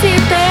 si 0.00 0.14
te 0.28 0.47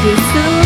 producer 0.00 0.57